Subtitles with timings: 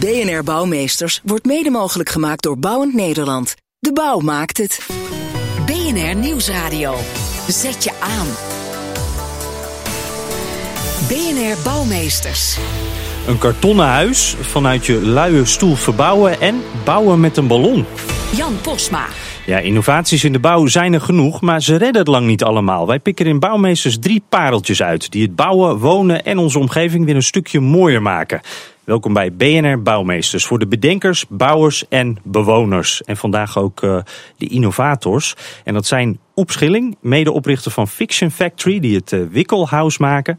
[0.00, 3.54] BNR Bouwmeesters wordt mede mogelijk gemaakt door Bouwend Nederland.
[3.78, 4.86] De bouw maakt het.
[5.66, 6.94] BNR Nieuwsradio.
[7.48, 8.26] Zet je aan.
[11.08, 12.58] BNR Bouwmeesters.
[13.26, 17.84] Een kartonnen huis vanuit je luie stoel verbouwen en bouwen met een ballon.
[18.36, 19.06] Jan Posma.
[19.46, 22.86] Ja, innovaties in de bouw zijn er genoeg, maar ze redden het lang niet allemaal.
[22.86, 27.14] Wij pikken in Bouwmeesters drie pareltjes uit die het bouwen, wonen en onze omgeving weer
[27.14, 28.40] een stukje mooier maken.
[28.84, 33.02] Welkom bij BNR Bouwmeesters voor de bedenkers, bouwers en bewoners.
[33.02, 33.98] En vandaag ook uh,
[34.36, 35.34] de innovators.
[35.64, 40.38] En dat zijn Oep Schilling, medeoprichter van Fiction Factory, die het uh, Wikkelhuis maken.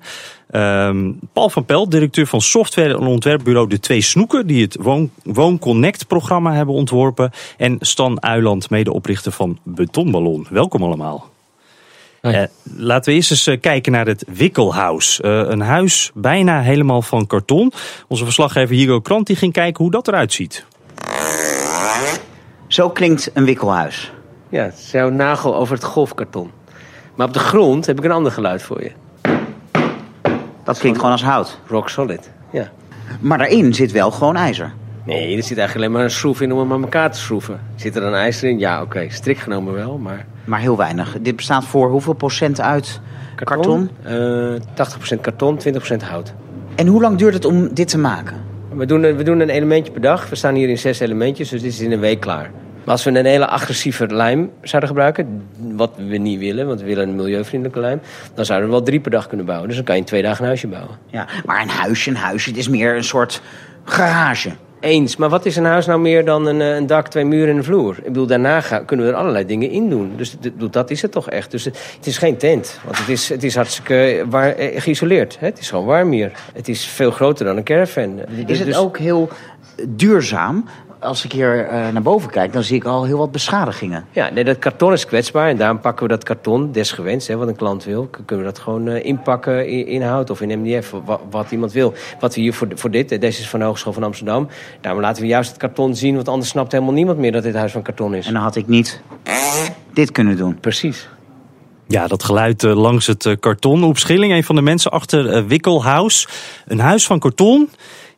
[0.51, 5.11] Um, Paul van Pel, directeur van software- en ontwerpbureau De Twee Snoeken, die het Woon,
[5.23, 7.31] Woon Connect programma hebben ontworpen.
[7.57, 10.47] En Stan Uiland, medeoprichter van Betonballon.
[10.49, 11.32] Welkom allemaal.
[12.27, 12.43] Uh,
[12.77, 15.19] laten we eerst eens uh, kijken naar het Wikkelhuis.
[15.23, 17.71] Uh, een huis bijna helemaal van karton.
[18.07, 20.65] Onze verslaggever Hugo Krant die ging kijken hoe dat eruit ziet.
[22.67, 24.11] Zo klinkt een wikkelhuis.
[24.49, 26.51] Ja, het is jouw nagel over het golfkarton.
[27.15, 28.91] Maar op de grond heb ik een ander geluid voor je.
[30.63, 31.59] Dat klinkt gewoon als hout.
[31.67, 32.71] Rock solid, ja.
[33.19, 34.73] Maar daarin zit wel gewoon ijzer.
[35.05, 37.59] Nee, er zit eigenlijk alleen maar een schroef in om hem aan elkaar te schroeven.
[37.75, 38.59] Zit er een ijzer in?
[38.59, 38.83] Ja, oké.
[38.83, 39.09] Okay.
[39.09, 40.25] Strikt genomen wel, maar...
[40.45, 41.17] Maar heel weinig.
[41.21, 42.99] Dit bestaat voor hoeveel procent uit
[43.35, 43.89] karton?
[44.03, 44.55] karton?
[44.55, 45.59] Uh, 80% karton,
[45.93, 46.33] 20% hout.
[46.75, 48.35] En hoe lang duurt het om dit te maken?
[48.75, 50.29] We doen, we doen een elementje per dag.
[50.29, 52.51] We staan hier in zes elementjes, dus dit is in een week klaar.
[52.83, 56.85] Maar als we een hele agressieve lijm zouden gebruiken, wat we niet willen, want we
[56.85, 58.01] willen een milieuvriendelijke lijm,
[58.33, 59.67] dan zouden we wel drie per dag kunnen bouwen.
[59.67, 60.97] Dus dan kan je in twee dagen een huisje bouwen.
[61.07, 63.41] Ja, maar een huisje, een huisje, het is meer een soort
[63.83, 64.51] garage.
[64.83, 67.57] Eens, maar wat is een huis nou meer dan een, een dak, twee muren en
[67.57, 67.97] een vloer?
[67.97, 70.13] Ik bedoel, daarna gaan, kunnen we er allerlei dingen in doen.
[70.15, 70.35] Dus
[70.71, 71.51] dat is het toch echt.
[71.51, 75.39] Dus het, het is geen tent, want het is, het is hartstikke waar, geïsoleerd.
[75.39, 75.45] Hè?
[75.45, 76.31] Het is gewoon warm hier.
[76.53, 78.19] Het is veel groter dan een caravan.
[78.45, 79.29] Is het dus, ook heel
[79.87, 80.65] duurzaam?
[81.03, 84.05] Als ik hier uh, naar boven kijk, dan zie ik al heel wat beschadigingen.
[84.11, 85.49] Ja, nee, dat karton is kwetsbaar.
[85.49, 88.07] En daarom pakken we dat karton, desgewenst, hè, wat een klant wil.
[88.25, 91.71] Kunnen we dat gewoon uh, inpakken in, in, hout of in MDF, wat, wat, iemand
[91.71, 91.93] wil.
[92.19, 94.47] Wat we hier voor, voor dit, deze is van de Hogeschool van Amsterdam.
[94.81, 97.55] Daarom laten we juist het karton zien, want anders snapt helemaal niemand meer dat dit
[97.55, 98.27] huis van karton is.
[98.27, 99.01] En dan had ik niet
[99.93, 100.59] dit kunnen doen.
[100.59, 101.09] Precies.
[101.87, 103.83] Ja, dat geluid uh, langs het karton.
[103.83, 106.27] Op Schilling, een van de mensen achter Wikkelhuis.
[106.65, 107.69] Een huis van karton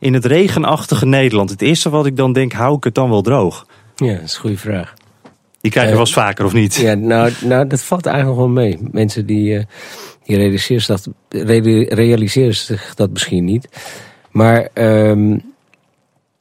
[0.06, 1.50] in het regenachtige Nederland.
[1.50, 3.66] Het eerste wat ik dan denk, hou ik het dan wel droog?
[3.96, 4.94] Ja, dat is een goede vraag.
[5.62, 6.76] Die krijg je wel eens vaker, of niet?
[6.76, 8.78] Ja, nou, nou, dat valt eigenlijk wel mee.
[8.92, 9.66] Mensen die,
[10.24, 11.10] die realiseren, zich dat,
[11.98, 13.70] realiseren zich dat misschien niet.
[14.32, 15.42] Maar um,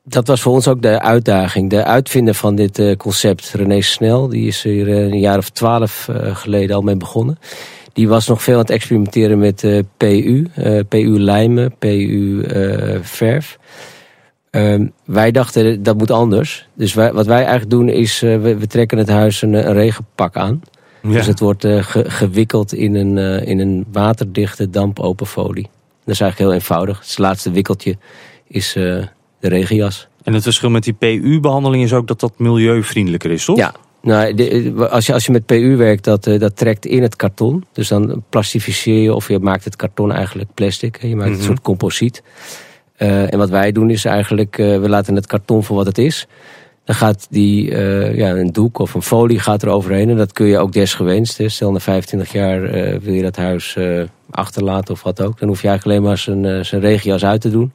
[0.02, 1.70] dat was voor ons ook de uitdaging.
[1.70, 6.08] De uitvinder van dit uh, concept, René Snel, die is hier een jaar of twaalf
[6.10, 7.38] uh, geleden al mee begonnen.
[7.94, 10.46] Die was nog veel aan het experimenteren met uh, PU,
[10.88, 12.44] PU lijmen, PU
[13.02, 13.58] verf.
[14.50, 16.68] Um, wij dachten dat moet anders.
[16.74, 20.36] Dus wij, wat wij eigenlijk doen is, we, we, trekken het huis een, een regenpak
[20.36, 20.62] aan.
[21.02, 21.10] Ja.
[21.10, 25.68] Dus het wordt ge, gewikkeld in een, in een waterdichte dampopen folie.
[26.04, 26.98] Dat is eigenlijk heel eenvoudig.
[26.98, 27.96] Het laatste wikkeltje
[28.48, 29.08] is de
[29.40, 30.08] regenjas.
[30.24, 33.56] En het verschil met die PU-behandeling is ook dat dat milieuvriendelijker is, toch?
[33.56, 33.74] Ja.
[34.04, 37.64] Nou, de, als, je, als je met PU werkt, dat, dat trekt in het karton.
[37.72, 41.02] Dus dan plastificeer je of je maakt het karton eigenlijk plastic.
[41.02, 41.40] Je maakt mm -hmm.
[41.40, 42.22] een soort composiet.
[42.98, 45.98] Uh, en wat wij doen is eigenlijk, uh, we laten het karton voor wat het
[45.98, 46.26] is.
[46.84, 50.10] Dan gaat die, uh, ja, een doek of een folie gaat er overheen.
[50.10, 51.38] En dat kun je ook desgewenst.
[51.38, 51.48] Hè.
[51.48, 52.60] Stel na 25 jaar
[53.00, 53.78] wil je dat huis
[54.30, 55.38] achterlaten of wat ook.
[55.38, 57.72] Dan hoef je eigenlijk alleen maar zijn, zijn regenjas uit te doen.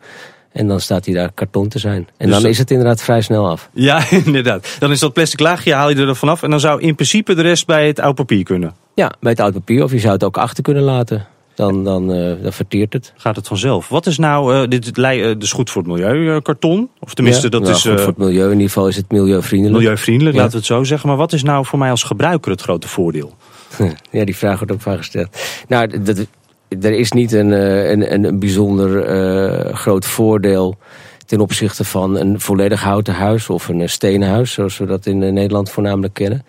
[0.52, 2.08] En dan staat hij daar karton te zijn.
[2.18, 2.52] En dus dan dat...
[2.52, 3.70] is het inderdaad vrij snel af.
[3.74, 4.76] Ja, inderdaad.
[4.80, 6.44] Dan is dat plastic laagje, haal je er vanaf.
[6.44, 8.74] En dan zou in principe de rest bij het oud papier kunnen.
[8.94, 9.84] Ja, bij het oud papier.
[9.84, 11.28] Of je zou het ook achter kunnen laten.
[11.56, 13.14] Dan, dan, uh, dan verteert het.
[13.16, 13.90] Gaat het vanzelf.
[13.90, 16.90] Wat is nou, uh, dit uh, is goed voor het milieu, karton?
[17.00, 17.82] Of tenminste, ja, dat nou, is...
[17.82, 18.46] goed voor het milieu.
[18.46, 19.80] In ieder geval is het milieuvriendelijk.
[19.80, 20.42] Milieuvriendelijk, ja.
[20.42, 21.10] laten we het zo zeggen.
[21.10, 23.34] Maar wat is nou voor mij als gebruiker het grote voordeel?
[24.12, 25.38] Ja, die vraag wordt ook vaak gesteld.
[25.68, 26.26] Nou, dat,
[26.70, 30.78] er is niet een, een, een bijzonder uh, groot voordeel
[31.26, 35.18] ten opzichte van een volledig houten huis of een stenen huis, zoals we dat in
[35.34, 36.46] Nederland voornamelijk kennen.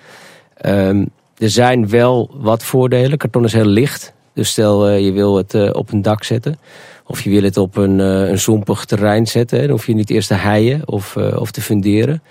[0.66, 1.08] Um,
[1.38, 3.18] er zijn wel wat voordelen.
[3.18, 4.12] Karton is heel licht.
[4.34, 6.58] Dus stel je wil het op een dak zetten
[7.06, 9.60] Of je wil het op een, een zompig terrein zetten.
[9.60, 12.22] Dan hoef je niet eerst te heien of, of te funderen.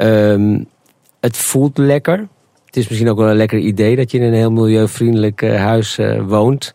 [0.00, 0.66] Um,
[1.20, 2.28] het voelt lekker.
[2.66, 5.98] Het is misschien ook wel een lekker idee dat je in een heel milieuvriendelijk huis
[6.26, 6.74] woont.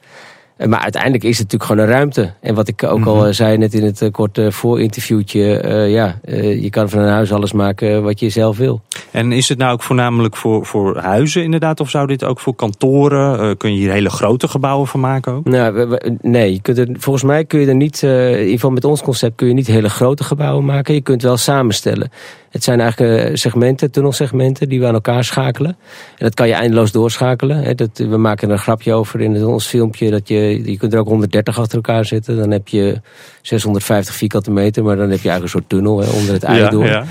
[0.58, 2.34] Maar uiteindelijk is het natuurlijk gewoon een ruimte.
[2.42, 3.32] En wat ik ook al mhm.
[3.32, 5.64] zei net in het korte voorinterviewtje.
[5.66, 8.82] Uh, ja, uh, je kan van een huis alles maken wat je zelf wil.
[9.12, 11.80] En is het nou ook voornamelijk voor, voor huizen inderdaad?
[11.80, 13.50] Of zou dit ook voor kantoren?
[13.50, 15.46] Uh, kun je hier hele grote gebouwen van maken ook?
[15.46, 18.02] Nou, we, we, nee, je kunt er, volgens mij kun je er niet...
[18.02, 20.94] in ieder geval met ons concept kun je niet hele grote gebouwen maken.
[20.94, 22.12] Je kunt wel samenstellen.
[22.54, 25.78] Het zijn eigenlijk eh, segmenten, tunnelsegmenten, die we aan elkaar schakelen.
[26.18, 27.78] En dat kan je eindeloos doorschakelen.
[27.78, 30.10] Dat, we maken er een grapje over in ons filmpje.
[30.10, 32.38] Dat je, je kunt er ook 130 achter elkaar zetten.
[32.38, 33.02] Dan heb je
[33.42, 34.84] 650 vierkante meter.
[34.84, 36.86] Maar dan heb je eigenlijk een soort tunnel hè, onder het ei door.
[36.86, 37.04] Ja.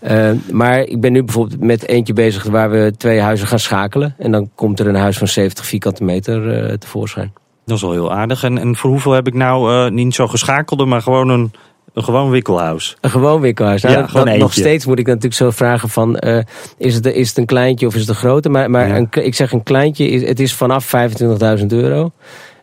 [0.00, 4.14] Uh, maar ik ben nu bijvoorbeeld met eentje bezig waar we twee huizen gaan schakelen.
[4.18, 7.32] En dan komt er een huis van 70 vierkante meter uh, tevoorschijn.
[7.64, 8.42] Dat is wel heel aardig.
[8.44, 11.52] En, en voor hoeveel heb ik nou uh, niet zo geschakelde, maar gewoon een
[11.94, 12.96] een gewoon wikkelhuis.
[13.00, 13.82] Een gewoon wikkelhuis.
[13.82, 16.16] Nou, ja, gewoon nog steeds moet ik natuurlijk zo vragen van...
[16.26, 16.38] Uh,
[16.78, 18.48] is, het, is het een kleintje of is het een grote?
[18.48, 20.92] Maar, maar een, ik zeg een kleintje, is, het is vanaf
[21.60, 22.12] 25.000 euro.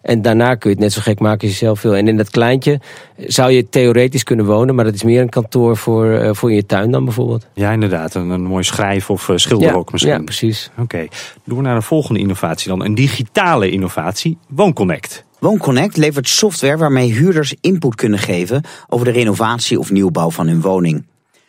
[0.02, 1.96] En daarna kun je het net zo gek maken als je zelf wil.
[1.96, 2.80] En in dat kleintje
[3.18, 4.76] zou je theoretisch kunnen wonen...
[4.76, 7.48] maar dat is meer een kantoor voor, uh, voor je tuin dan bijvoorbeeld.
[7.54, 8.14] Ja, inderdaad.
[8.14, 10.14] Een, een mooi schrijf- of uh, schilderhok misschien.
[10.14, 10.70] Ja, precies.
[10.72, 10.82] Oké.
[10.82, 11.10] Okay.
[11.44, 12.84] Doen we naar de volgende innovatie dan.
[12.84, 14.38] Een digitale innovatie.
[14.48, 15.26] WoonConnect.
[15.40, 20.62] WoonConnect levert software waarmee huurders input kunnen geven over de renovatie of nieuwbouw van hun
[20.62, 21.06] woning.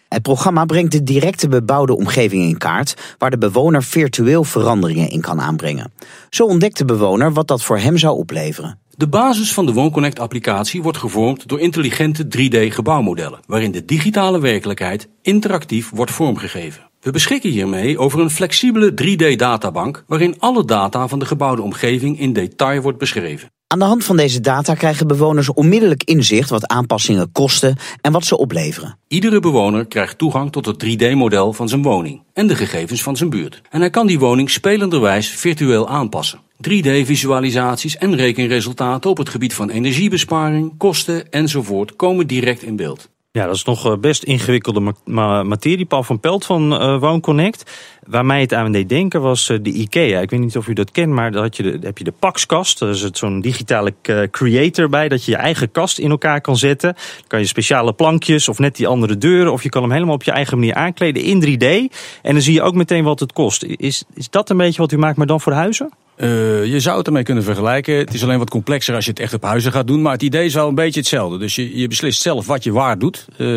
[0.08, 5.20] Het programma brengt de directe bebouwde omgeving in kaart, waar de bewoner virtueel veranderingen in
[5.20, 5.92] kan aanbrengen.
[6.30, 8.78] Zo ontdekt de bewoner wat dat voor hem zou opleveren.
[8.96, 15.90] De basis van de WoonConnect-applicatie wordt gevormd door intelligente 3D-gebouwmodellen, waarin de digitale werkelijkheid interactief
[15.90, 16.90] wordt vormgegeven.
[17.00, 22.32] We beschikken hiermee over een flexibele 3D-databank waarin alle data van de gebouwde omgeving in
[22.32, 23.48] detail wordt beschreven.
[23.70, 28.24] Aan de hand van deze data krijgen bewoners onmiddellijk inzicht wat aanpassingen kosten en wat
[28.24, 28.98] ze opleveren.
[29.08, 33.30] Iedere bewoner krijgt toegang tot het 3D-model van zijn woning en de gegevens van zijn
[33.30, 33.62] buurt.
[33.70, 36.40] En hij kan die woning spelenderwijs virtueel aanpassen.
[36.70, 43.08] 3D-visualisaties en rekenresultaten op het gebied van energiebesparing, kosten enzovoort komen direct in beeld.
[43.38, 44.94] Ja, dat is nog eh, best ingewikkelde
[45.44, 45.84] materie.
[45.84, 47.70] Paul van Pelt van uh, WoonConnect.
[48.06, 50.20] Waar mij het aan deed denken was uh, de IKEA.
[50.20, 51.42] Ik weet niet of u dat kent, maar daar
[51.80, 52.78] heb je de Paxkast.
[52.78, 53.94] Dat is zo'n digitale
[54.30, 56.92] creator bij, dat je je eigen kast in elkaar kan zetten.
[56.92, 59.52] Dan kan je speciale plankjes of net die andere deuren...
[59.52, 61.94] of je kan hem helemaal op je eigen manier aankleden in 3D.
[62.22, 63.62] En dan zie je ook meteen wat het kost.
[63.62, 65.90] Is, is dat een beetje wat u maakt, maar dan voor huizen?
[66.20, 67.94] Uh, je zou het ermee kunnen vergelijken.
[67.94, 70.02] Het is alleen wat complexer als je het echt op huizen gaat doen.
[70.02, 71.38] Maar het idee is wel een beetje hetzelfde.
[71.38, 73.26] Dus je, je beslist zelf wat je waar doet.
[73.36, 73.48] Uh,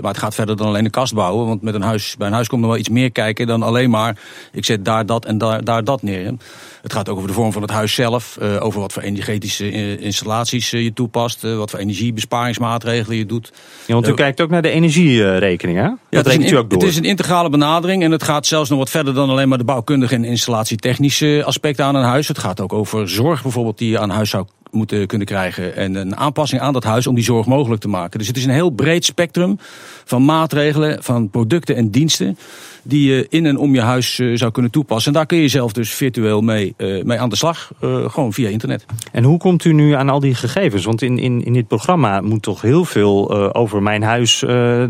[0.00, 1.46] maar het gaat verder dan alleen een kast bouwen.
[1.46, 3.90] Want met een huis, bij een huis komt er wel iets meer kijken dan alleen
[3.90, 4.18] maar...
[4.52, 6.34] ik zet daar dat en daar, daar dat neer.
[6.82, 8.38] Het gaat ook over de vorm van het huis zelf.
[8.42, 11.42] Uh, over wat voor energetische installaties je toepast.
[11.42, 13.52] wat voor energiebesparingsmaatregelen je doet.
[13.86, 15.88] Ja, want u kijkt ook naar de energierekening, hè?
[16.10, 16.80] Dat rekent u ook door.
[16.80, 18.02] Het is een integrale benadering.
[18.02, 21.84] En het gaat zelfs nog wat verder dan alleen maar de bouwkundige en installatietechnische aspecten
[21.84, 22.28] aan een huis.
[22.28, 25.76] Het gaat ook over zorg bijvoorbeeld die je aan huis zou moeten kunnen krijgen.
[25.76, 28.18] En een aanpassing aan dat huis om die zorg mogelijk te maken.
[28.18, 29.58] Dus het is een heel breed spectrum
[30.04, 32.36] van maatregelen, van producten en diensten
[32.82, 35.12] die je in en om je huis uh, zou kunnen toepassen.
[35.12, 38.32] En daar kun je zelf dus virtueel mee, uh, mee aan de slag, uh, gewoon
[38.32, 38.84] via internet.
[39.12, 40.84] En hoe komt u nu aan al die gegevens?
[40.84, 44.40] Want in, in, in dit programma moet toch heel veel over mijn huis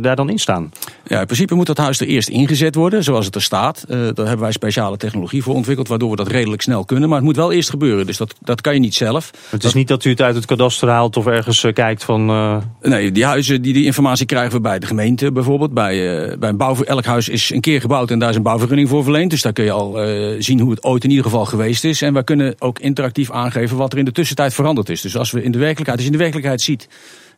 [0.00, 0.72] daar dan in staan?
[1.06, 3.84] Ja, in principe moet dat huis er eerst ingezet worden, zoals het er staat.
[3.88, 7.08] daar hebben wij speciale technologie voor ontwikkeld, waardoor we dat redelijk snel kunnen.
[7.08, 9.30] Maar het moet wel eerst gebeuren, dus dat, dat kan je niet zelf.
[9.48, 12.26] Het is niet dat u het uit het kadaster haalt of ergens kijkt van...
[12.82, 15.74] Nee, die huizen, die, die informatie krijgen we bij de gemeente bijvoorbeeld.
[15.74, 18.88] Bij, bij een bouw, elk huis is een keer gebouwd en daar is een bouwvergunning
[18.88, 19.30] voor verleend.
[19.30, 19.98] Dus daar kun je al
[20.38, 22.02] zien hoe het ooit in ieder geval geweest is.
[22.02, 25.00] En we kunnen ook interactief aangeven wat er in de tussentijd veranderd is.
[25.00, 26.88] Dus als we in de werkelijkheid, als je in de werkelijkheid ziet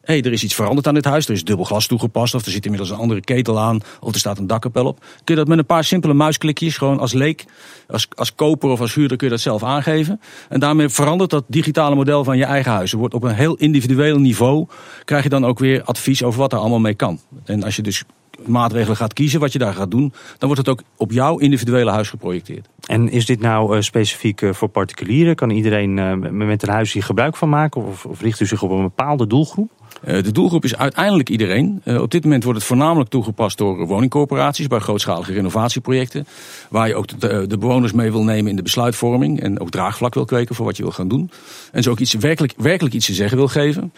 [0.04, 1.26] hé, hey, er is iets veranderd aan dit huis.
[1.26, 2.34] Er is dubbel glas toegepast.
[2.34, 3.80] Of er zit inmiddels een andere ketel aan.
[4.00, 4.98] Of er staat een dakkapel op.
[4.98, 7.44] Kun je dat met een paar simpele muisklikjes, gewoon als leek,
[7.88, 10.20] als, als koper of als huurder kun je dat zelf aangeven.
[10.48, 12.92] En daarmee verandert dat digitale model van je eigen huis.
[12.92, 14.66] Er wordt op een heel individueel niveau,
[15.04, 17.20] krijg je dan ook weer advies over wat er allemaal mee kan.
[17.44, 18.04] En als je dus
[18.46, 21.90] maatregelen gaat kiezen, wat je daar gaat doen, dan wordt het ook op jouw individuele
[21.90, 22.68] huis geprojecteerd.
[22.86, 25.34] En is dit nou uh, specifiek uh, voor particulieren?
[25.34, 27.84] Kan iedereen uh, met een huis hier gebruik van maken?
[27.84, 29.70] Of, richt u zich op een bepaalde doelgroep?
[30.04, 31.82] De doelgroep is uiteindelijk iedereen.
[31.84, 36.26] op dit moment wordt het voornamelijk toegepast door woningcorporaties bij grootschalige renovatieprojecten.
[36.70, 40.14] Waar je ook de, de, bewoners mee wil nemen in de besluitvorming en ook draagvlak
[40.14, 41.30] wil kweken voor wat je wil gaan doen.
[41.72, 43.92] En zo ook iets, werkelijk, werkelijk iets te zeggen wil geven.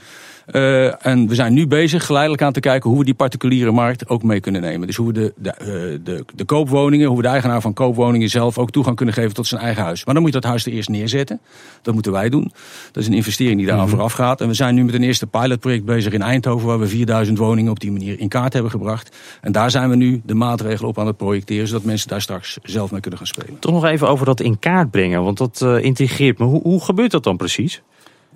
[0.52, 4.08] Uh, en we zijn nu bezig geleidelijk aan te kijken hoe we die particuliere markt
[4.08, 4.86] ook mee kunnen nemen.
[4.86, 5.66] Dus hoe we de, de, uh,
[6.04, 9.46] de, de koopwoningen, hoe we de eigenaar van koopwoningen zelf ook toegang kunnen geven tot
[9.46, 10.04] zijn eigen huis.
[10.04, 11.40] Maar dan moet je dat huis er eerst neerzetten.
[11.82, 12.52] Dat moeten wij doen.
[12.92, 13.98] Dat is een investering die daaraan mm -hmm.
[13.98, 14.40] vooraf gaat.
[14.40, 17.70] En we zijn nu met een eerste pilotproject bezig in Eindhoven, waar we 4000 woningen
[17.70, 19.16] op die manier in kaart hebben gebracht.
[19.40, 22.58] En daar zijn we nu de maatregelen op aan het projecteren, zodat mensen daar straks
[22.62, 23.58] zelf mee kunnen gaan spelen.
[23.58, 26.44] Toch nog even over dat in kaart brengen, want dat uh, intrigeert me.
[26.44, 27.82] Hoe, hoe gebeurt dat dan precies?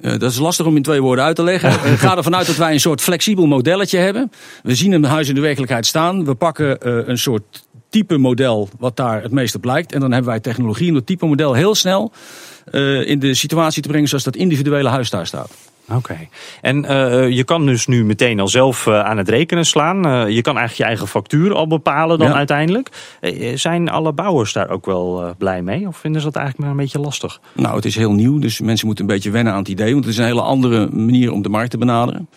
[0.03, 1.71] Uh, dat is lastig om in twee woorden uit te leggen.
[1.71, 4.33] uh, ga ervan uit dat wij een soort flexibel modelletje hebben.
[4.63, 6.25] We zien een huis in de werkelijkheid staan.
[6.25, 9.93] We pakken uh, een soort type model wat daar het meest op lijkt.
[9.93, 12.13] En dan hebben wij technologie om dat type model heel snel
[13.05, 15.51] in de situatie te brengen zoals dat individuele huis daar staat.
[15.95, 16.13] Oké.
[16.13, 16.29] Okay.
[16.61, 20.07] En uh, je kan dus nu meteen al zelf uh, aan het rekenen slaan.
[20.07, 22.35] Uh, je kan eigenlijk je eigen factuur al bepalen dan ja.
[22.35, 22.89] uiteindelijk.
[23.55, 25.87] zijn alle bouwers daar ook wel blij mee?
[25.87, 27.41] Of vinden ze dat eigenlijk maar een beetje lastig?
[27.53, 28.39] Nou, het is heel nieuw.
[28.39, 29.93] Dus mensen moeten een beetje wennen aan het idee.
[29.93, 32.29] Want het is een hele andere manier om de markt te benaderen.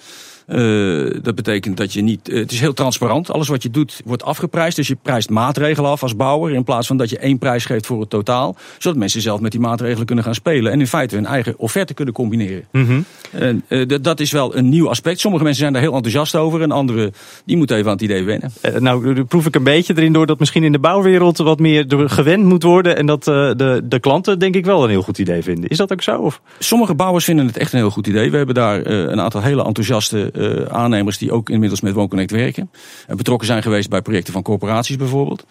[0.48, 2.30] Uh, dat betekent dat je niet.
[2.30, 3.32] Uh, het is heel transparant.
[3.32, 4.76] Alles wat je doet wordt afgeprijsd.
[4.76, 6.54] Dus je prijst maatregelen af als bouwer.
[6.54, 8.56] In plaats van dat je één prijs geeft voor het totaal.
[8.78, 10.72] Zodat mensen zelf met die maatregelen kunnen gaan spelen.
[10.72, 12.64] En in feite hun eigen offerte kunnen combineren.
[12.72, 12.84] Mhm.
[12.84, 13.06] Mm -hmm.
[13.32, 15.20] En uh, dat is wel een nieuw aspect.
[15.20, 16.62] Sommige mensen zijn daar heel enthousiast over.
[16.62, 17.14] En anderen
[17.46, 18.52] die moeten even aan het idee wennen.
[18.80, 22.44] nou, proef ik een beetje erin door dat misschien in de bouwwereld wat meer gewend
[22.44, 22.98] moet worden.
[22.98, 25.70] En dat de, de klanten denk ik wel een heel goed idee vinden.
[25.70, 26.18] Is dat ook zo?
[26.18, 26.42] Of?
[26.60, 28.32] Sommige bouwers vinden het echt een heel goed idee.
[28.32, 32.72] We hebben daar een aantal hele enthousiaste uh, aannemers die ook inmiddels met WoonConnect werken.
[33.08, 35.46] En betrokken zijn geweest bij projecten van corporaties bijvoorbeeld.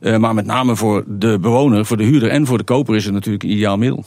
[0.00, 3.04] Uh, maar met name voor de bewoner, voor de huurder en voor de koper is
[3.04, 4.04] het natuurlijk een ideaal middel.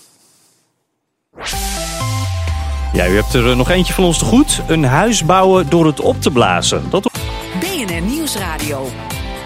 [2.93, 4.61] Ja, u hebt er nog eentje van ons te goed.
[4.67, 6.83] Een huis bouwen door het op te blazen.
[6.89, 7.11] Dat...
[7.59, 8.87] BNR Nieuwsradio.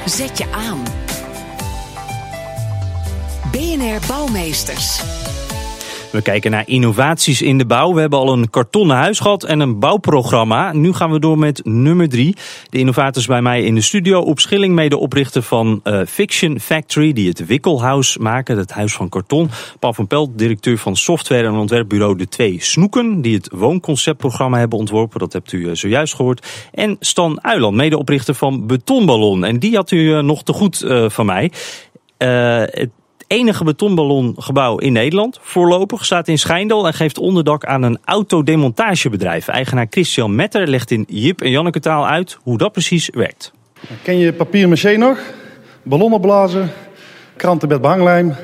[0.06, 0.84] Zet je aan.
[3.52, 5.02] BNR Bouwmeesters.
[6.12, 7.94] We kijken naar innovaties in de bouw.
[7.94, 10.74] We hebben al een kartonnen huis gehad en een bouwprogramma.
[10.74, 12.36] Nu gaan we door met nummer drie.
[12.70, 14.20] De innovators bij mij in de studio.
[14.22, 19.50] Op Schilling, medeoprichter van uh, Fiction Factory, die het Wikkelhuis maken, het huis van karton.
[19.80, 24.80] Paul van Pelt, directeur van software en ontwerpbureau De Twee Snoeken, die het woonconceptprogramma hebben
[24.80, 25.20] ontworpen.
[25.20, 26.68] Dat hebt u uh, zojuist gehoord.
[26.74, 29.44] En Stan Uiland, medeoprichter van Betonballon.
[29.44, 31.52] En die had u uh, nog te goed van mij.
[33.30, 35.40] Enige betonballongebouw in Nederland.
[35.42, 39.48] Voorlopig staat in Schijndel en geeft onderdak aan een autodemontagebedrijf.
[39.48, 43.52] Eigenaar Christian Metter legt in Jip en Janneke taal uit hoe dat precies werkt.
[44.02, 45.20] Ken je papier maché nog?
[45.84, 46.72] Ballonnen blazen,
[47.36, 48.36] kranten met behanglijm,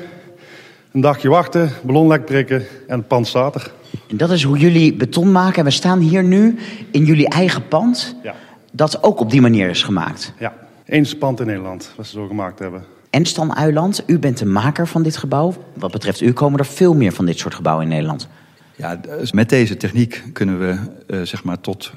[0.92, 3.72] een dagje wachten, ballonlek prikken en het pand staat er.
[4.08, 5.58] En dat is hoe jullie beton maken.
[5.58, 6.58] En we staan hier nu
[6.90, 8.16] in jullie eigen pand.
[8.22, 8.34] Ja.
[8.72, 10.32] Dat ook op die manier is gemaakt.
[10.38, 12.84] Ja, eens pand in Nederland wat ze zo gemaakt hebben.
[13.16, 15.54] En Stan Uiland, u bent de maker van dit gebouw.
[15.74, 18.28] Wat betreft u komen er veel meer van dit soort gebouwen in Nederland.
[18.74, 21.92] Ja, dus met deze techniek kunnen we uh, zeg maar tot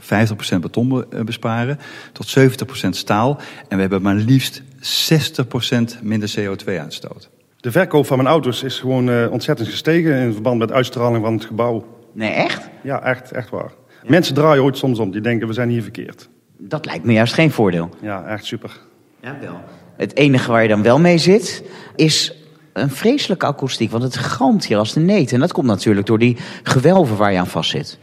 [0.56, 1.80] 50% beton be besparen,
[2.12, 3.40] tot 70% staal.
[3.68, 7.30] En we hebben maar liefst 60% minder CO2-uitstoot.
[7.58, 11.24] De verkoop van mijn auto's is gewoon uh, ontzettend gestegen in verband met de uitstraling
[11.24, 11.86] van het gebouw.
[12.14, 12.70] Nee, echt?
[12.84, 13.72] Ja, echt, echt waar.
[14.04, 14.10] Ja.
[14.10, 16.30] Mensen draaien ooit soms om, die denken we zijn hier verkeerd.
[16.58, 17.90] Dat lijkt me juist geen voordeel.
[18.02, 18.80] Ja, echt super.
[19.22, 19.60] Ja, wel.
[20.00, 21.64] Het enige waar je dan wel mee zit,
[21.96, 22.34] is
[22.74, 23.92] een vreselijke akoestiek.
[23.92, 25.32] Want het galmt hier als de neet.
[25.32, 27.98] En dat komt natuurlijk door die gewelven waar je aan vast zit.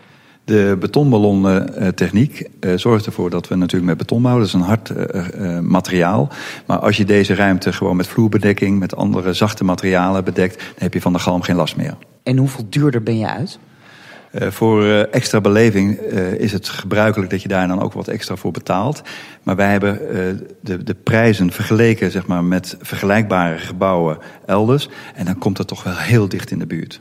[0.45, 4.45] De betonballontechniek uh, zorgt ervoor dat we natuurlijk met beton bouwen.
[4.45, 6.29] Dat is een hard uh, uh, materiaal.
[6.67, 10.95] Maar als je deze ruimte gewoon met vloerbedekking, met andere zachte materialen bedekt, dan heb
[10.95, 11.97] je van de galm geen last meer.
[12.23, 13.59] En hoeveel duurder ben je uit?
[14.43, 18.09] Uh, voor uh, extra beleving uh, is het gebruikelijk dat je daar dan ook wat
[18.09, 19.03] extra voor betaalt.
[19.43, 19.99] Maar wij hebben
[20.61, 24.89] de, de prijzen vergeleken zeg maar, met vergelijkbare gebouwen elders.
[25.15, 27.01] En dan komt het toch wel heel dicht in de buurt.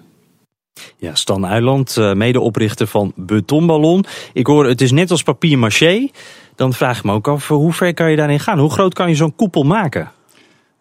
[0.97, 4.05] Ja, Stan Uiland, medeoprichter van Betonballon.
[4.33, 6.09] Ik hoor, het is net als papier maché.
[6.55, 8.59] Dan vraag ik me ook af, hoe ver kan je daarin gaan?
[8.59, 10.11] Hoe groot kan je zo'n koepel maken?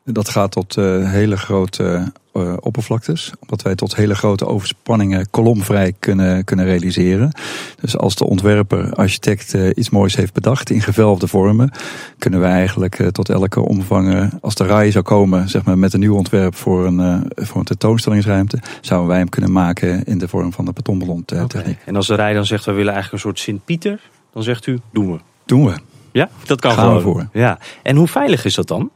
[0.04, 3.32] Dat gaat tot uh, hele grote uh, oppervlaktes.
[3.40, 7.32] Omdat wij tot hele grote overspanningen kolomvrij kunnen, kunnen realiseren.
[7.80, 11.70] Dus als de ontwerper, architect uh, iets moois heeft bedacht in gevelfde vormen.
[12.18, 16.00] Kunnen wij eigenlijk tot elke omvang, als de RAI zou komen zeg maar, met een
[16.00, 18.58] nieuw ontwerp voor een, voor een tentoonstellingsruimte.
[18.80, 21.54] Zouden wij hem kunnen maken in de vorm van de betonballon techniek.
[21.54, 21.78] Okay.
[21.84, 24.00] En als de RAI dan zegt we willen eigenlijk een soort Sint-Pieter.
[24.32, 25.18] Dan zegt u doen we.
[25.44, 25.74] Doen we.
[26.12, 26.96] Ja, dat kan Gaan gewoon.
[26.96, 27.28] we voor.
[27.32, 27.58] Ja.
[27.82, 28.90] En hoe veilig is dat dan?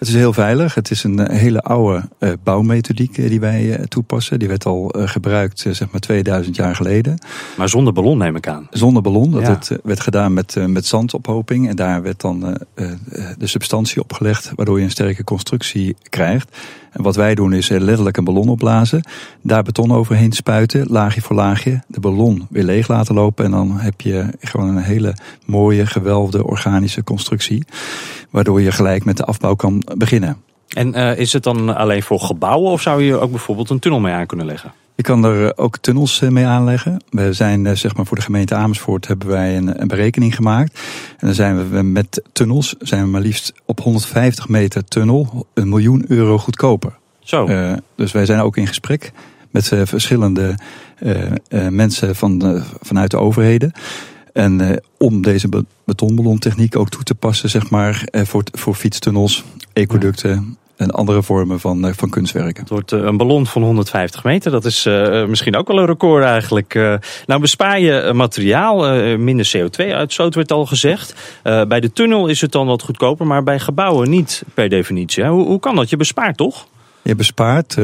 [0.00, 0.74] Het is heel veilig.
[0.74, 4.38] Het is een eh, hele oude uh, bouwmethodiek die wij uh, toepassen.
[4.38, 7.18] Die werd al gebruikt zeg maar 2000 jaar geleden.
[7.56, 8.66] Maar zonder ballon neem ik aan.
[8.70, 9.30] Zonder ballon.
[9.30, 11.68] Dat het, werd gedaan met, met zandophoping.
[11.68, 12.56] En daar werd dan
[13.38, 14.52] de substantie opgelegd.
[14.54, 16.56] Waardoor je een sterke constructie krijgt.
[16.90, 19.02] En wat wij doen is letterlijk een ballon opblazen.
[19.42, 20.86] Daar beton overheen spuiten.
[20.88, 21.82] Laagje voor laagje.
[21.86, 23.44] De ballon weer leeg laten lopen.
[23.44, 25.14] En dan heb je gewoon een hele
[25.46, 27.64] mooie gewelfde organische constructie.
[28.30, 30.36] Waardoor je gelijk met de afbouw kan beginnen.
[30.68, 34.00] En uh, is het dan alleen voor gebouwen of zou je ook bijvoorbeeld een tunnel
[34.00, 34.72] mee aan kunnen leggen?
[34.94, 37.02] Je kan er eh, ook tunnels eh, mee aanleggen.
[37.10, 40.80] We zijn zeg maar voor de gemeente Amersfoort hebben wij een, een berekening gemaakt.
[41.20, 45.68] En dan zijn we met tunnels zijn we maar liefst op 150 meter tunnel een
[45.68, 46.92] miljoen euro goedkoper.
[47.18, 47.48] Zo.
[47.48, 49.12] Uh, dus wij zijn ook in gesprek
[49.50, 50.54] met verschillende
[51.70, 53.72] mensen van, vanuit de overheden.
[54.32, 55.48] En om deze
[55.84, 60.56] betonballontechniek ook toe te passen, zeg maar, voor, voor fietstunnels, ecoducten.
[60.80, 62.60] En andere vormen van, uh, van kunstwerken.
[62.60, 64.50] Het wordt een ballon van 150 meter.
[64.50, 64.84] Dat is
[65.28, 66.74] misschien ook wel een record eigenlijk.
[67.26, 71.14] nou bespaar je materiaal, minder CO2-uitstoot werd al gezegd.
[71.42, 75.24] bij de tunnel is het dan wat goedkoper, maar bij gebouwen niet per definitie.
[75.24, 75.90] Hoe, hoe kan dat?
[75.90, 76.66] Je bespaart toch?
[77.02, 77.76] Je bespaart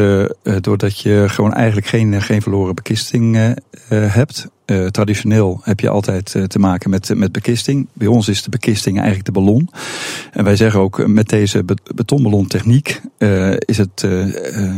[0.60, 3.56] doordat je gewoon eigenlijk geen, geen verloren bekisting
[3.88, 4.48] hebt.
[4.66, 7.86] Uh, traditioneel heb je altijd uh, te maken met, met bekisting.
[7.92, 9.70] Bij ons is de bekisting eigenlijk de ballon.
[10.32, 14.06] En wij zeggen ook met deze betonballontechniek uh, is het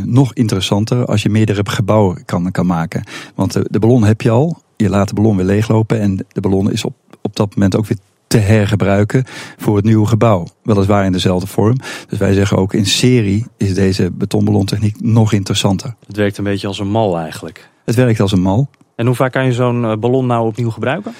[0.05, 3.03] nog interessanter als je meerdere gebouwen kan, kan maken.
[3.35, 4.61] Want de, de ballon heb je al.
[4.75, 7.85] Je laat de ballon weer leeglopen en de ballon is op, op dat moment ook
[7.85, 9.23] weer te hergebruiken
[9.57, 10.47] voor het nieuwe gebouw.
[10.63, 11.77] Weliswaar in dezelfde vorm.
[12.07, 15.95] Dus wij zeggen ook in serie is deze betonballontechniek nog interessanter.
[16.07, 17.69] Het werkt een beetje als een mal eigenlijk.
[17.85, 18.69] Het werkt als een mal.
[18.99, 21.13] En hoe vaak kan je zo'n eh, ballon nou opnieuw gebruiken?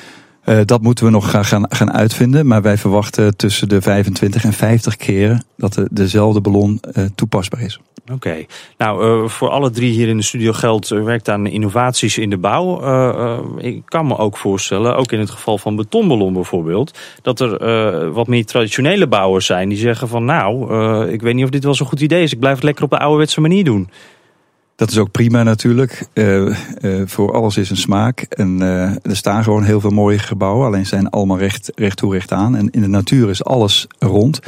[0.45, 2.47] Uh, dat moeten we nog gaan, gaan uitvinden.
[2.47, 7.61] Maar wij verwachten tussen de 25 en 50 keren dat de, dezelfde ballon uh, toepasbaar
[7.61, 7.79] is.
[8.03, 8.13] Oké.
[8.13, 8.47] Okay.
[8.77, 12.37] Nou, uh, voor alle drie hier in de studio geldt, werkt aan innovaties in de
[12.37, 12.81] bouw.
[13.57, 18.27] ik kan me ook voorstellen, ook in het geval van betonballon bijvoorbeeld, dat er wat
[18.27, 20.73] meer traditionele bouwers zijn die zeggen van nou,
[21.09, 22.33] ik weet niet of dit wel zo'n goed idee is.
[22.33, 23.89] Ik blijf het lekker op de ouderwetse manier doen.
[24.79, 26.07] Dat is ook prima natuurlijk.
[26.13, 26.45] Uh,
[26.81, 28.21] uh, voor alles is een smaak.
[28.21, 30.65] En uh, er staan gewoon heel veel mooie gebouwen.
[30.65, 32.55] Alleen zijn allemaal recht, recht toe recht aan.
[32.55, 34.39] En in de natuur is alles rond.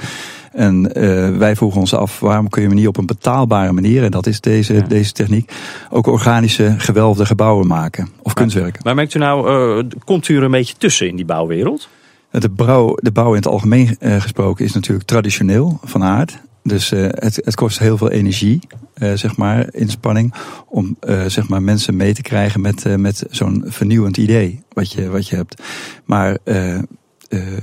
[0.51, 0.93] En
[1.37, 4.41] wij vroegen ons af, waarom kun je niet op een betaalbare manier, en dat is
[4.41, 4.81] deze, ja.
[4.81, 5.51] deze techniek,
[5.89, 8.09] ook organische gewelfde gebouwen maken.
[8.21, 8.81] Of kunstwerken.
[8.83, 11.89] Maar merkt u nou, komt u er een beetje tussen in die bouwwereld?
[12.29, 16.41] De bouw, de bouw in het algemeen gesproken is natuurlijk traditioneel van aard.
[16.63, 18.59] Dus uh, het, het kost heel veel energie,
[18.97, 20.33] uh, zeg maar, inspanning,
[20.67, 25.09] om uh, zeg maar mensen mee te krijgen met, met zo'n vernieuwend idee wat je,
[25.09, 25.61] wat je hebt.
[26.05, 26.37] Maar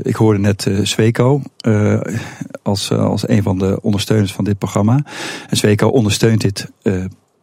[0.02, 1.42] ik hoorde net Sweco
[2.62, 5.04] als, als een van de ondersteuners van dit programma.
[5.48, 6.70] En Sweco ondersteunt dit,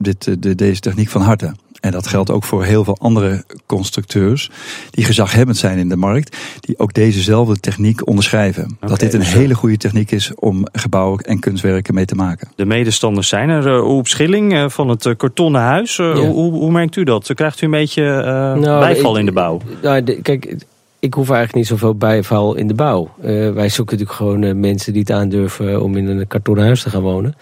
[0.05, 1.53] dit, de, deze techniek van harte.
[1.85, 4.51] En dat geldt ook voor heel veel andere constructeurs
[4.89, 8.63] die gezaghebbend zijn in de markt, die ook dezezelfde techniek onderschrijven.
[8.63, 12.15] Okay, dat dit een dus hele goede techniek is om gebouwen en kunstwerken mee te
[12.15, 12.51] maken.
[12.55, 13.67] De medestanders zijn er.
[13.67, 15.95] Uh, op Schilling van het kartonnen huis.
[15.95, 16.13] Ja.
[16.13, 17.33] Hoe, hoe, merkt u dat?
[17.33, 19.61] Krijgt u een beetje nou, bijval ik, in de bouw?
[19.81, 20.55] Nou, de, kijk,
[20.99, 23.09] ik hoef eigenlijk niet zoveel bijval in de bouw.
[23.53, 27.01] wij zoeken natuurlijk gewoon mensen die het aandurven om in een kartonnen huis te gaan
[27.01, 27.35] wonen.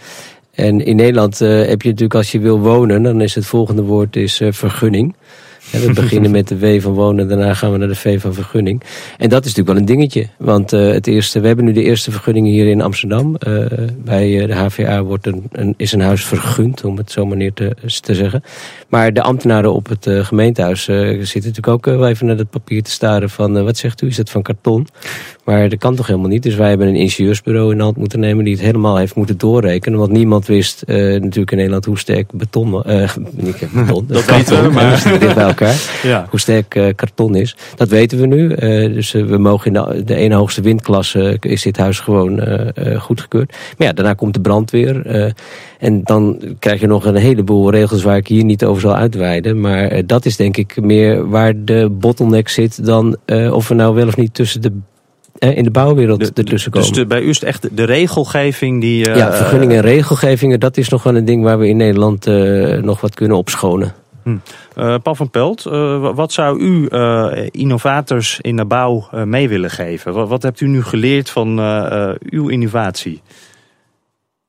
[0.56, 3.82] En in Nederland uh, heb je natuurlijk als je wil wonen, dan is het volgende
[3.82, 5.16] woord is, uh, vergunning.
[5.82, 8.82] We beginnen met de W van wonen, daarna gaan we naar de V van vergunning.
[9.18, 10.28] En dat is natuurlijk wel een dingetje.
[10.38, 13.36] Want uh, het eerste, we hebben nu de eerste vergunningen hier in Amsterdam.
[13.48, 13.66] Uh,
[13.98, 17.54] bij de HVA wordt een, een, is een huis vergund, om het zo maar neer
[17.54, 18.44] te, te zeggen.
[18.88, 22.84] Maar de ambtenaren op het uh, gemeentehuis zitten natuurlijk ook wel even naar het papier
[22.84, 23.64] te staren van...
[23.64, 24.88] wat zegt u, is het van karton?
[25.44, 26.44] Maar dat kan toch helemaal niet.
[26.44, 29.38] Dus wij hebben een ingenieursbureau in de hand moeten nemen die het helemaal heeft moeten
[29.38, 30.00] doorrekenen.
[30.00, 32.72] Want niemand wist natuurlijk in Nederland hoe sterk beton...
[33.32, 35.18] niet beton, dat weten we, maar...
[35.20, 35.63] Dit bij elkaar.
[36.04, 36.28] Ja.
[36.30, 37.56] Hoe sterk uh, karton is.
[37.76, 38.50] Dat weten we nu.
[38.50, 42.42] Uh, dus uh, we mogen in de, de ene hoogste windklasse is dit huis gewoon
[42.98, 43.56] goedgekeurd.
[43.78, 45.06] Maar ja, daarna komt de brandweer.
[45.80, 49.62] en dan krijg je nog een heleboel regels waar ik hier niet over zal uitweiden.
[49.62, 53.18] Maar dat is denk ik meer waar de bottleneck zit dan
[53.52, 54.72] of we nou wel of niet tussen de
[55.52, 56.88] in de bouwwereld ertussen komen.
[56.88, 59.10] Dus de, bij u is het echt de regelgeving die...
[59.10, 62.28] Uh, ja, vergunningen en regelgevingen, dat is nog wel een ding waar we in Nederland
[62.28, 63.94] uh, nog wat kunnen opschonen.
[64.24, 64.38] Hm.
[64.78, 69.70] Uh, Paul van Pelt, uh, wat zou u uh, innovators in de bouw mee willen
[69.70, 70.28] geven?
[70.28, 71.60] Wat, hebt u nu geleerd van
[72.30, 73.22] uw innovatie?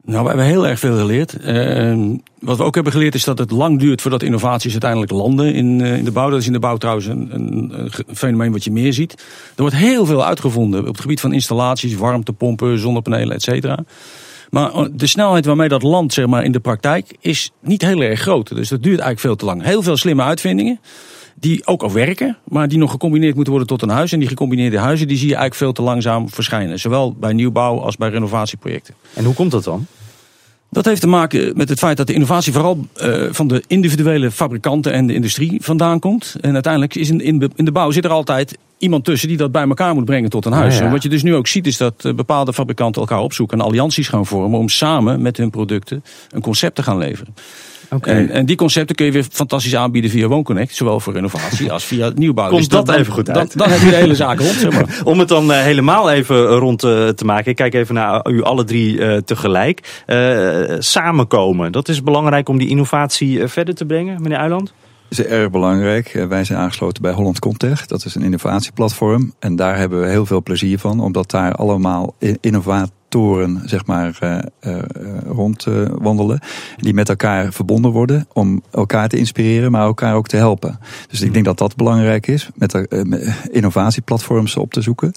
[0.06, 1.36] Nou, we hebben heel erg veel geleerd.
[1.40, 5.54] Ehm, wat we ook hebben geleerd is dat het lang duurt voordat innovaties uiteindelijk landen
[5.54, 6.30] in, in de bouw.
[6.30, 9.12] Dat is in de bouw trouwens een, een, een, fenomeen wat je meer ziet.
[9.56, 13.84] Er wordt heel veel uitgevonden op het gebied van installaties, warmtepompen, zonnepanelen, et cetera.
[14.54, 18.20] Maar de snelheid waarmee dat landt zeg maar, in de praktijk is niet heel erg
[18.20, 18.48] groot.
[18.48, 19.62] Dus dat duurt eigenlijk veel te lang.
[19.62, 20.80] Heel veel slimme uitvindingen
[21.34, 24.12] die ook al werken, maar die nog gecombineerd moeten worden tot een huis.
[24.12, 26.80] En die gecombineerde huizen die zie je eigenlijk veel te langzaam verschijnen.
[26.80, 28.94] Zowel bij nieuwbouw als bij renovatieprojecten.
[29.14, 29.86] En hoe komt dat dan?
[30.70, 34.30] Dat heeft te maken met het feit dat de innovatie vooral uh, van de individuele
[34.30, 36.36] fabrikanten en de industrie vandaan komt.
[36.40, 39.36] En uiteindelijk is in, in, de, in de bouw zit er altijd iemand tussen die
[39.36, 40.80] dat bij elkaar moet brengen tot een huis.
[40.80, 43.64] En wat je dus nu ook ziet is dat uh, bepaalde fabrikanten elkaar opzoeken en
[43.64, 47.34] allianties gaan vormen om samen met hun producten een concept te gaan leveren.
[47.90, 48.14] Okay.
[48.14, 50.74] En, en, die concepten kun je weer fantastisch aanbieden via WoonConnect.
[50.74, 52.48] Zowel voor renovatie als via nieuwbouw.
[52.48, 53.52] Komt dus dat, even goed uit.
[53.52, 54.52] Dan, dan heb je de hele zaak rond.
[54.52, 55.00] Zeg maar.
[55.12, 57.50] Om het dan uh, helemaal even rond uh, te maken.
[57.50, 60.04] Ik kijk even naar u alle drie uh, tegelijk.
[60.78, 61.72] samenkomen.
[61.72, 64.72] Dat is belangrijk om die innovatie verder te brengen, meneer Uiland?
[65.18, 66.24] Is erg belangrijk.
[66.28, 67.86] Wij zijn aangesloten bij Holland Contech.
[67.86, 69.32] Dat is een innovatieplatform.
[69.38, 71.00] En daar hebben we heel veel plezier van.
[71.00, 72.92] Omdat daar allemaal innovatie
[73.64, 74.78] zeg maar, uh, uh,
[75.26, 76.40] rondwandelen.
[76.76, 80.78] die met elkaar verbonden worden om elkaar te inspireren, maar elkaar ook te helpen.
[81.08, 82.86] Dus ik denk dat dat belangrijk is, met,
[83.50, 85.12] innovatieplatforms op te zoeken.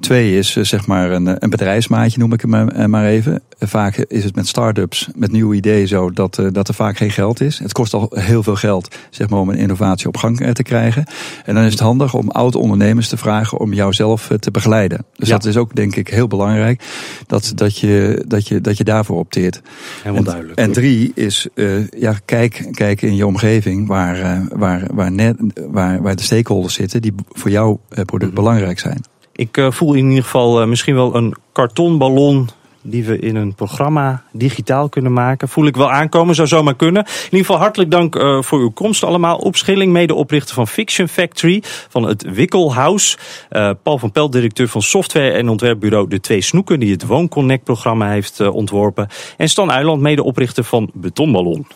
[0.00, 3.42] Twee is zeg maar een, een bedrijfsmaatje, noem ik hem maar even.
[3.58, 7.40] Vaak is het met start-ups, met nieuwe ideeën zo, dat, dat er vaak geen geld
[7.40, 7.58] is.
[7.58, 11.04] Het kost al heel veel geld zeg maar, om een innovatie op gang te krijgen.
[11.44, 15.04] En dan is het handig om oud-ondernemers te vragen om jou zelf te begeleiden.
[15.16, 16.82] Dus dat is ook denk ik heel belangrijk.
[17.26, 19.62] Dat dat, dat, je, dat, je, dat je daarvoor opteert.
[20.02, 20.58] Helemaal duidelijk.
[20.58, 25.36] En drie is, uh, ja, kijk, kijk in je omgeving waar, uh, waar, waar, net,
[25.70, 28.42] waar, waar de stakeholders zitten die voor jouw eh, product mhm.
[28.42, 29.04] belangrijk zijn.
[29.32, 32.48] Ik voel in ieder geval misschien wel een kartonballon
[32.82, 35.48] die we in een programma digitaal kunnen maken.
[35.48, 37.04] Voel ik wel aankomen, zou zomaar kunnen.
[37.04, 39.36] In ieder geval hartelijk dank uh, voor uw komst allemaal.
[39.36, 43.18] Op Schilling, medeoprichter van Fiction Factory, van het Wikkelhuis.
[43.50, 48.10] Uh, Paul van Pelt, directeur van software- en ontwerpbureau De Twee Snoeken, die het WoonConnect-programma
[48.10, 49.08] heeft uh, ontworpen.
[49.36, 51.66] En Stan Uyland, medeoprichter van Betonballon.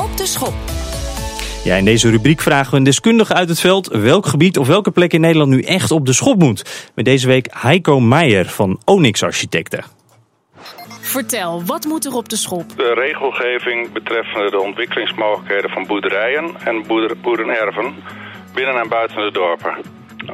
[0.00, 0.54] Op de schop.
[1.64, 4.90] Ja, in deze rubriek vragen we een deskundige uit het veld welk gebied of welke
[4.90, 6.90] plek in Nederland nu echt op de schop moet.
[6.94, 9.97] Met deze week Heiko Meijer van Onyx Architecten.
[11.08, 12.76] Vertel, wat moet er op de schop?
[12.76, 16.86] De regelgeving betreffende de ontwikkelingsmogelijkheden van boerderijen en
[17.22, 17.94] boerenerven
[18.54, 19.76] binnen en buiten de dorpen.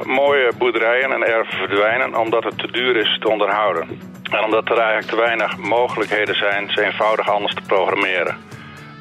[0.03, 3.99] Mooie boerderijen en erven verdwijnen omdat het te duur is te onderhouden.
[4.31, 8.37] En omdat er eigenlijk te weinig mogelijkheden zijn ze eenvoudig anders te programmeren.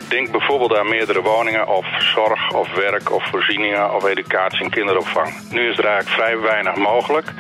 [0.09, 5.51] Denk bijvoorbeeld aan meerdere woningen of zorg of werk of voorzieningen of educatie en kinderopvang.
[5.51, 7.33] Nu is er eigenlijk vrij weinig mogelijk.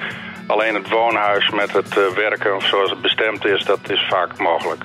[0.47, 4.83] Alleen het woonhuis met het uh, werken zoals het bestemd is, dat is vaak mogelijk.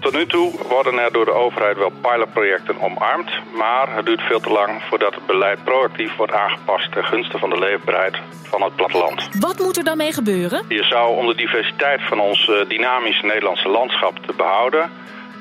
[0.00, 4.40] Tot nu toe worden er door de overheid wel pilotprojecten omarmd, maar het duurt veel
[4.40, 8.76] te lang voordat het beleid proactief wordt aangepast ten gunste van de leefbaarheid van het
[8.76, 9.28] platteland.
[9.40, 10.64] Wat moet er dan mee gebeuren?
[10.68, 14.90] Je zou om de diversiteit van ons uh, dynamische Nederlandse landschap te behouden,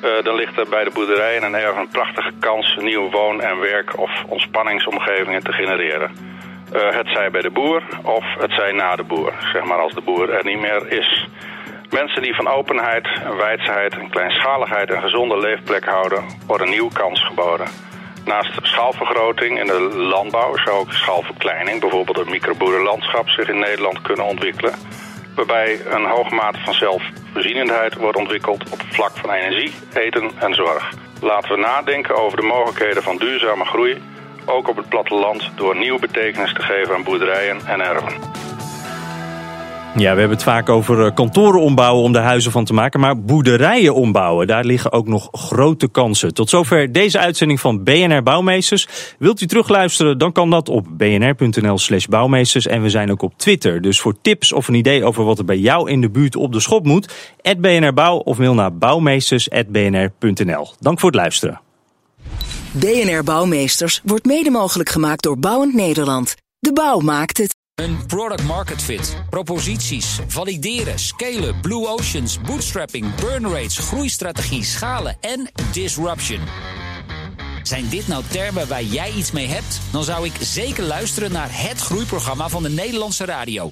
[0.04, 3.60] uh, dan ligt er bij de boerderijen en erg een prachtige kans nieuwe woon- en
[3.60, 6.29] werk- of ontspanningsomgevingen te genereren.
[6.74, 9.94] Uh, het zij bij de boer of het zij na de boer, zeg maar als
[9.94, 11.28] de boer er niet meer is.
[11.90, 17.68] Mensen die van openheid, wijsheid, kleinschaligheid en gezonde leefplek houden, worden een nieuwe kans geboden.
[18.26, 24.26] Naast schaalvergroting in de landbouw zou ook schaalverkleining, bijvoorbeeld het microboerenlandschap, zich in Nederland kunnen
[24.26, 24.74] ontwikkelen.
[25.36, 30.54] Waarbij een hoge mate van zelfvoorzienendheid wordt ontwikkeld op het vlak van energie, eten en
[30.54, 30.94] zorg.
[31.22, 34.02] Laten we nadenken over de mogelijkheden van duurzame groei
[34.50, 38.14] ook op het platteland, door nieuwe betekenis te geven aan boerderijen en erven.
[39.96, 43.00] Ja, we hebben het vaak over eh, kantoren ombouwen om de huizen van te maken.
[43.00, 46.34] Maar boerderijen ombouwen, daar liggen ook nog grote kansen.
[46.34, 48.88] Tot zover deze uitzending van BNR Bouwmeesters.
[49.20, 52.68] Wilt u terugluisteren, dan kan dat op bnr.nl slash bouwmeesters.
[52.68, 53.82] En we zijn ook op Twitter.
[53.82, 56.54] Dus voor tips of een idee over wat er bij jou in de buurt op
[56.54, 57.34] de schop moet...
[57.58, 60.74] BNR Bouw of mail naar bouwmeesters.bnr.nl.
[60.80, 61.69] Dank voor het luisteren.
[62.72, 66.36] BNR Bouwmeesters wordt mede mogelijk gemaakt door Bouwend Nederland.
[66.60, 67.56] De bouw maakt het.
[67.76, 75.52] Een product market fit, proposities, valideren, scalen, blue oceans, bootstrapping, burn rates, groeistrategie, schalen en
[75.72, 76.40] disruption.
[77.64, 79.82] Zijn dit nou termen waar jij iets mee hebt?
[79.92, 83.72] Dan zou ik zeker luisteren naar het groeiprogramma van de Nederlandse radio.